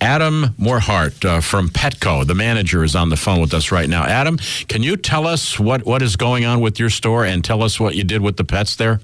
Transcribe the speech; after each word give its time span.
Adam 0.00 0.54
Morhart 0.58 1.24
uh, 1.24 1.40
from 1.40 1.68
Petco, 1.68 2.26
the 2.26 2.34
manager, 2.34 2.84
is 2.84 2.94
on 2.94 3.08
the 3.08 3.16
phone 3.16 3.40
with 3.40 3.54
us 3.54 3.72
right 3.72 3.88
now. 3.88 4.04
Adam, 4.04 4.38
can 4.68 4.82
you 4.82 4.96
tell 4.96 5.26
us 5.26 5.58
what, 5.58 5.86
what 5.86 6.02
is 6.02 6.16
going 6.16 6.44
on 6.44 6.60
with 6.60 6.78
your 6.78 6.90
store 6.90 7.24
and 7.24 7.42
tell 7.42 7.62
us 7.62 7.80
what 7.80 7.94
you 7.94 8.04
did 8.04 8.20
with 8.20 8.36
the 8.36 8.44
pets 8.44 8.76
there? 8.76 9.00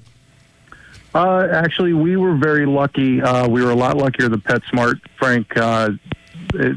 Uh, 1.13 1.47
actually, 1.51 1.93
we 1.93 2.15
were 2.17 2.35
very 2.35 2.65
lucky. 2.65 3.21
Uh, 3.21 3.47
we 3.47 3.63
were 3.63 3.71
a 3.71 3.75
lot 3.75 3.97
luckier 3.97 4.29
than 4.29 4.41
PetSmart, 4.41 5.01
Frank. 5.17 5.57
Uh, 5.57 5.89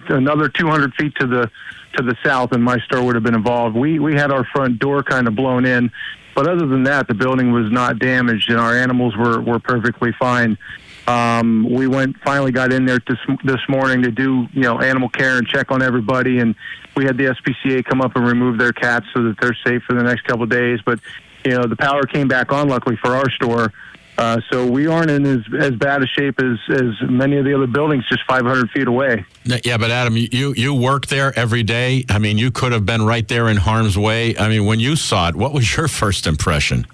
another 0.09 0.49
200 0.49 0.95
feet 0.95 1.15
to 1.17 1.27
the 1.27 1.51
to 1.97 2.03
the 2.03 2.17
south, 2.25 2.51
and 2.51 2.65
my 2.65 2.77
store 2.81 3.05
would 3.05 3.15
have 3.15 3.23
been 3.23 3.37
involved. 3.37 3.77
We 3.77 4.01
we 4.01 4.15
had 4.15 4.33
our 4.33 4.45
front 4.45 4.81
door 4.81 5.05
kind 5.05 5.29
of 5.29 5.37
blown 5.37 5.65
in, 5.65 5.93
but 6.35 6.49
other 6.49 6.67
than 6.67 6.83
that, 6.85 7.07
the 7.07 7.15
building 7.15 7.53
was 7.53 7.71
not 7.71 8.01
damaged, 8.01 8.51
and 8.51 8.59
our 8.59 8.75
animals 8.75 9.17
were 9.17 9.41
were 9.41 9.61
perfectly 9.61 10.13
fine. 10.19 10.59
Um, 11.07 11.69
we 11.71 11.87
went 11.87 12.17
finally 12.25 12.51
got 12.51 12.73
in 12.73 12.87
there 12.87 12.99
this 13.07 13.19
this 13.45 13.61
morning 13.69 14.03
to 14.03 14.11
do 14.11 14.47
you 14.53 14.63
know 14.63 14.81
animal 14.81 15.09
care 15.09 15.37
and 15.37 15.47
check 15.47 15.71
on 15.71 15.83
everybody, 15.83 16.39
and 16.39 16.55
we 16.97 17.05
had 17.05 17.19
the 17.19 17.25
SPCA 17.25 17.85
come 17.85 18.01
up 18.01 18.17
and 18.17 18.27
remove 18.27 18.59
their 18.59 18.73
cats 18.73 19.07
so 19.15 19.23
that 19.25 19.37
they're 19.41 19.57
safe 19.67 19.83
for 19.83 19.95
the 19.95 20.03
next 20.03 20.23
couple 20.23 20.45
of 20.45 20.51
days. 20.51 20.81
But 20.85 21.01
you 21.45 21.53
know 21.53 21.67
the 21.67 21.77
power 21.77 22.05
came 22.05 22.29
back 22.29 22.53
on 22.53 22.69
luckily 22.69 22.97
for 22.97 23.15
our 23.15 23.29
store. 23.31 23.73
Uh, 24.17 24.41
so 24.51 24.65
we 24.65 24.87
aren't 24.87 25.11
in 25.11 25.27
as, 25.27 25.41
as 25.59 25.73
bad 25.73 26.01
a 26.01 26.07
shape 26.07 26.41
as, 26.41 26.57
as 26.71 27.11
many 27.11 27.37
of 27.37 27.45
the 27.45 27.53
other 27.53 27.67
buildings 27.67 28.07
just 28.09 28.23
500 28.29 28.71
feet 28.71 28.87
away. 28.87 29.25
Yeah, 29.45 29.77
but 29.77 29.91
Adam, 29.91 30.17
you, 30.17 30.55
you 30.57 30.73
work 30.73 31.07
there 31.07 31.37
every 31.37 31.65
day. 31.65 32.05
I 32.09 32.19
mean, 32.19 32.39
you 32.39 32.53
could 32.53 32.71
have 32.71 32.87
been 32.87 33.05
right 33.05 33.27
there 33.27 33.49
in 33.49 33.57
harm's 33.57 33.99
way. 33.99 34.37
I 34.39 34.49
mean, 34.49 34.67
when 34.67 34.79
you 34.79 34.95
saw 34.95 35.29
it, 35.29 35.35
what 35.35 35.53
was 35.53 35.77
your 35.77 35.89
first 36.03 36.29
impression? 36.29 36.87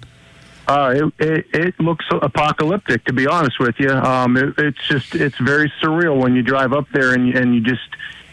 Uh, 0.67 0.93
it, 0.95 1.27
it, 1.27 1.45
it 1.53 1.79
looks 1.79 2.05
apocalyptic, 2.11 3.03
to 3.05 3.13
be 3.13 3.27
honest 3.27 3.59
with 3.59 3.79
you. 3.79 3.89
Um, 3.89 4.37
it, 4.37 4.53
it's 4.57 4.87
just, 4.87 5.15
it's 5.15 5.37
very 5.37 5.71
surreal 5.81 6.21
when 6.21 6.35
you 6.35 6.43
drive 6.43 6.71
up 6.73 6.87
there 6.93 7.13
and, 7.13 7.33
and 7.35 7.53
you 7.53 7.61
just, 7.61 7.89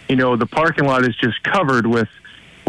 you 0.08 0.16
know, 0.16 0.36
the 0.36 0.46
parking 0.46 0.84
lot 0.84 1.06
is 1.08 1.16
just 1.16 1.42
covered 1.42 1.86
with 1.86 2.08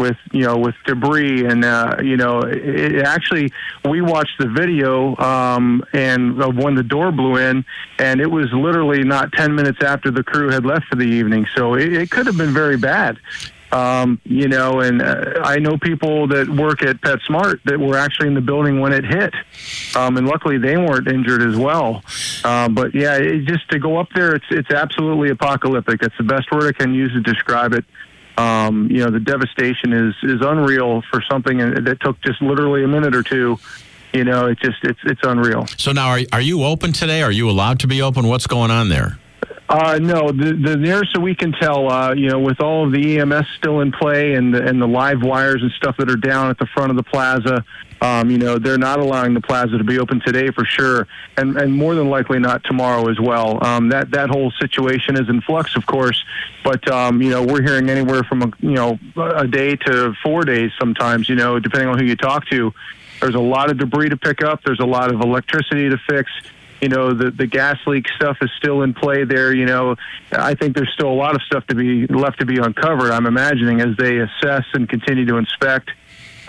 with 0.00 0.16
you 0.32 0.42
know 0.42 0.56
with 0.56 0.74
debris. 0.86 1.44
And 1.44 1.64
uh, 1.64 1.98
you 2.02 2.16
know 2.16 2.40
it, 2.40 2.94
it 2.96 3.02
actually 3.04 3.52
we 3.84 4.00
watched 4.00 4.38
the 4.38 4.48
video 4.48 5.14
um, 5.16 5.84
and 5.92 6.42
of 6.42 6.56
when 6.56 6.74
the 6.74 6.82
door 6.82 7.12
blew 7.12 7.36
in 7.36 7.64
and 7.98 8.20
it 8.20 8.30
was 8.30 8.50
literally 8.52 9.04
not 9.04 9.30
10 9.32 9.54
minutes 9.54 9.82
after 9.82 10.10
the 10.10 10.24
crew 10.24 10.50
had 10.50 10.64
left 10.64 10.86
for 10.86 10.96
the 10.96 11.04
evening. 11.04 11.46
So 11.54 11.74
it, 11.74 11.92
it 11.92 12.10
could 12.10 12.26
have 12.26 12.38
been 12.38 12.54
very 12.54 12.78
bad 12.78 13.18
um, 13.72 14.20
you 14.24 14.48
know 14.48 14.80
and 14.80 15.02
uh, 15.02 15.40
I 15.42 15.58
know 15.58 15.78
people 15.78 16.26
that 16.28 16.48
work 16.48 16.82
at 16.82 17.00
PetSmart 17.00 17.62
that 17.64 17.78
were 17.78 17.96
actually 17.96 18.28
in 18.28 18.34
the 18.34 18.40
building 18.40 18.80
when 18.80 18.92
it 18.92 19.04
hit 19.04 19.34
um, 19.96 20.16
and 20.16 20.26
luckily 20.26 20.58
they 20.58 20.76
weren't 20.76 21.08
injured 21.08 21.42
as 21.42 21.56
well 21.56 22.02
uh, 22.44 22.68
but 22.68 22.94
yeah 22.94 23.16
it, 23.16 23.46
just 23.46 23.68
to 23.70 23.78
go 23.78 23.98
up 23.98 24.08
there 24.14 24.34
it's 24.34 24.46
it's 24.50 24.70
absolutely 24.70 25.30
apocalyptic 25.30 26.00
that's 26.00 26.16
the 26.18 26.24
best 26.24 26.50
word 26.52 26.64
I 26.64 26.72
can 26.72 26.94
use 26.94 27.12
to 27.12 27.20
describe 27.20 27.72
it 27.72 27.84
um, 28.40 28.90
you 28.90 29.04
know, 29.04 29.10
the 29.10 29.20
devastation 29.20 29.92
is 29.92 30.14
is 30.22 30.40
unreal 30.40 31.02
for 31.10 31.22
something 31.30 31.58
that 31.58 31.98
took 32.00 32.20
just 32.22 32.40
literally 32.40 32.84
a 32.84 32.88
minute 32.88 33.14
or 33.14 33.22
two. 33.22 33.58
You 34.12 34.24
know, 34.24 34.46
it's 34.46 34.60
just 34.60 34.78
it's 34.82 34.98
it's 35.04 35.20
unreal. 35.22 35.66
So 35.76 35.92
now, 35.92 36.08
are 36.08 36.20
are 36.32 36.40
you 36.40 36.64
open 36.64 36.92
today? 36.92 37.22
Are 37.22 37.30
you 37.30 37.50
allowed 37.50 37.80
to 37.80 37.86
be 37.86 38.02
open? 38.02 38.26
What's 38.26 38.46
going 38.46 38.70
on 38.70 38.88
there? 38.88 39.18
Uh, 39.70 40.00
no, 40.02 40.32
the, 40.32 40.52
the 40.52 40.76
nearest 40.76 41.12
that 41.14 41.20
we 41.20 41.32
can 41.32 41.52
tell, 41.52 41.88
uh, 41.88 42.12
you 42.12 42.28
know, 42.28 42.40
with 42.40 42.60
all 42.60 42.84
of 42.84 42.92
the 42.92 43.20
EMS 43.20 43.46
still 43.56 43.80
in 43.80 43.92
play 43.92 44.34
and 44.34 44.52
the, 44.52 44.60
and 44.66 44.82
the 44.82 44.86
live 44.86 45.22
wires 45.22 45.62
and 45.62 45.70
stuff 45.70 45.96
that 45.96 46.10
are 46.10 46.16
down 46.16 46.50
at 46.50 46.58
the 46.58 46.66
front 46.66 46.90
of 46.90 46.96
the 46.96 47.04
plaza, 47.04 47.64
um, 48.00 48.30
you 48.30 48.38
know, 48.38 48.58
they're 48.58 48.78
not 48.78 48.98
allowing 48.98 49.32
the 49.32 49.40
plaza 49.40 49.78
to 49.78 49.84
be 49.84 50.00
open 50.00 50.20
today 50.26 50.50
for 50.50 50.64
sure, 50.64 51.06
and 51.36 51.56
and 51.56 51.72
more 51.72 51.94
than 51.94 52.08
likely 52.08 52.38
not 52.38 52.64
tomorrow 52.64 53.08
as 53.10 53.20
well. 53.20 53.64
Um, 53.64 53.90
that 53.90 54.10
that 54.12 54.30
whole 54.30 54.50
situation 54.52 55.16
is 55.16 55.28
in 55.28 55.42
flux, 55.42 55.76
of 55.76 55.86
course, 55.86 56.24
but 56.64 56.90
um, 56.90 57.20
you 57.20 57.30
know, 57.30 57.44
we're 57.44 57.62
hearing 57.62 57.90
anywhere 57.90 58.22
from 58.24 58.42
a 58.42 58.50
you 58.60 58.72
know 58.72 58.98
a 59.16 59.46
day 59.46 59.76
to 59.76 60.14
four 60.22 60.44
days 60.44 60.72
sometimes. 60.80 61.28
You 61.28 61.36
know, 61.36 61.60
depending 61.60 61.88
on 61.88 61.98
who 61.98 62.04
you 62.04 62.16
talk 62.16 62.46
to. 62.48 62.72
There's 63.20 63.34
a 63.34 63.38
lot 63.38 63.70
of 63.70 63.76
debris 63.76 64.08
to 64.08 64.16
pick 64.16 64.42
up. 64.42 64.62
There's 64.64 64.80
a 64.80 64.86
lot 64.86 65.12
of 65.12 65.20
electricity 65.20 65.90
to 65.90 65.98
fix 66.08 66.30
you 66.80 66.88
know 66.88 67.12
the 67.12 67.30
the 67.30 67.46
gas 67.46 67.78
leak 67.86 68.06
stuff 68.16 68.38
is 68.40 68.50
still 68.56 68.82
in 68.82 68.94
play 68.94 69.24
there 69.24 69.54
you 69.54 69.66
know 69.66 69.96
i 70.32 70.54
think 70.54 70.74
there's 70.74 70.92
still 70.92 71.10
a 71.10 71.14
lot 71.14 71.34
of 71.34 71.42
stuff 71.42 71.66
to 71.66 71.74
be 71.74 72.06
left 72.06 72.38
to 72.38 72.46
be 72.46 72.58
uncovered 72.58 73.10
i'm 73.10 73.26
imagining 73.26 73.80
as 73.80 73.96
they 73.96 74.18
assess 74.18 74.64
and 74.74 74.88
continue 74.88 75.26
to 75.26 75.36
inspect 75.36 75.90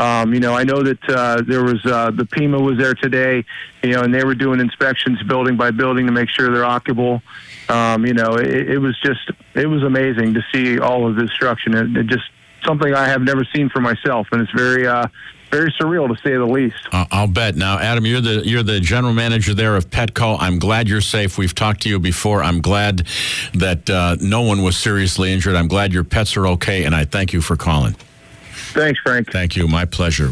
um, 0.02 0.34
you 0.34 0.40
know, 0.40 0.56
I 0.56 0.64
know 0.64 0.82
that 0.82 1.10
uh, 1.10 1.44
there 1.46 1.64
was 1.64 1.86
uh, 1.86 2.10
the 2.10 2.24
PEMA 2.24 2.60
was 2.60 2.80
there 2.80 2.96
today, 2.96 3.46
you 3.84 3.92
know, 3.92 4.02
and 4.02 4.12
they 4.12 4.24
were 4.24 4.34
doing 4.34 4.60
inspections 4.60 5.22
building 5.22 5.58
by 5.58 5.70
building 5.70 6.08
to 6.08 6.12
make 6.12 6.28
sure 6.28 6.52
they're 6.52 6.64
occupable. 6.64 7.22
Um, 7.70 8.08
you 8.08 8.16
know, 8.16 8.34
it, 8.34 8.72
it 8.72 8.78
was 8.80 9.00
just 9.02 9.30
it 9.54 9.68
was 9.68 9.84
amazing 9.84 10.34
to 10.34 10.42
see 10.52 10.80
all 10.80 11.08
of 11.08 11.18
the 11.18 11.28
destruction. 11.28 11.76
It, 11.76 11.96
it 11.96 12.08
just 12.08 12.24
something 12.66 12.94
I 12.94 13.08
have 13.08 13.22
never 13.22 13.46
seen 13.56 13.70
for 13.70 13.82
myself, 13.82 14.28
and 14.32 14.42
it's 14.42 14.52
very 14.52 14.88
uh, 14.88 15.08
very 15.52 15.72
surreal 15.80 16.08
to 16.08 16.22
say 16.22 16.36
the 16.36 16.46
least. 16.46 16.78
Uh, 16.92 17.06
I'll 17.12 17.28
bet. 17.28 17.56
Now, 17.56 17.78
Adam, 17.78 18.06
you're 18.06 18.22
the 18.22 18.42
you're 18.46 18.64
the 18.64 18.80
general 18.80 19.14
manager 19.14 19.54
there 19.54 19.76
of 19.76 19.90
Petco. 19.90 20.38
I'm 20.40 20.60
glad 20.60 20.88
you're 20.88 21.02
safe. 21.02 21.38
We've 21.38 21.54
talked 21.54 21.82
to 21.82 21.90
you 21.90 22.00
before. 22.00 22.42
I'm 22.42 22.62
glad 22.62 23.08
that 23.54 23.90
uh, 23.90 24.16
no 24.22 24.42
one 24.42 24.64
was 24.64 24.78
seriously 24.78 25.32
injured. 25.32 25.56
I'm 25.56 25.68
glad 25.68 25.94
your 25.94 26.04
pets 26.04 26.38
are 26.38 26.48
okay, 26.48 26.86
and 26.86 26.96
I 26.96 27.06
thank 27.06 27.34
you 27.34 27.42
for 27.42 27.56
calling. 27.56 27.96
Thanks, 28.74 29.00
Frank. 29.04 29.32
Thank 29.32 29.56
you. 29.56 29.68
My 29.68 29.86
pleasure. 29.86 30.32